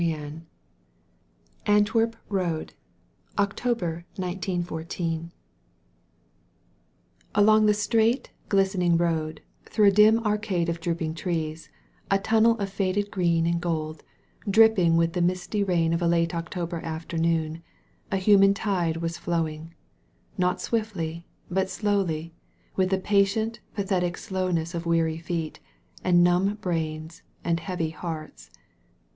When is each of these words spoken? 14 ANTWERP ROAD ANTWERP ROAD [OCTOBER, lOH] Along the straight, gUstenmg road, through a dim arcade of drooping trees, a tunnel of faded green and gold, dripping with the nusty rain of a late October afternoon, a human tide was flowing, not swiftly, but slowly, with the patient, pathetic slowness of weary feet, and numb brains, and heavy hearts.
14 0.03 0.17
ANTWERP 0.17 0.23
ROAD 0.27 1.67
ANTWERP 1.67 2.15
ROAD 2.33 2.73
[OCTOBER, 3.37 4.05
lOH] 4.97 5.29
Along 7.35 7.65
the 7.67 7.73
straight, 7.75 8.31
gUstenmg 8.49 8.99
road, 8.99 9.41
through 9.65 9.89
a 9.89 9.91
dim 9.91 10.17
arcade 10.25 10.69
of 10.69 10.79
drooping 10.79 11.13
trees, 11.13 11.69
a 12.09 12.17
tunnel 12.17 12.57
of 12.57 12.71
faded 12.71 13.11
green 13.11 13.45
and 13.45 13.61
gold, 13.61 14.03
dripping 14.49 14.97
with 14.97 15.13
the 15.13 15.21
nusty 15.21 15.63
rain 15.63 15.93
of 15.93 16.01
a 16.01 16.07
late 16.07 16.33
October 16.33 16.77
afternoon, 16.79 17.61
a 18.11 18.17
human 18.17 18.55
tide 18.55 18.97
was 18.97 19.19
flowing, 19.19 19.75
not 20.35 20.59
swiftly, 20.59 21.27
but 21.51 21.69
slowly, 21.69 22.33
with 22.75 22.89
the 22.89 22.97
patient, 22.97 23.59
pathetic 23.75 24.17
slowness 24.17 24.73
of 24.73 24.87
weary 24.87 25.19
feet, 25.19 25.59
and 26.03 26.23
numb 26.23 26.55
brains, 26.55 27.21
and 27.43 27.59
heavy 27.59 27.91
hearts. 27.91 28.49